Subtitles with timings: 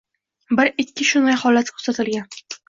[0.59, 2.27] Bir-ikki shunday holat kuzatilgan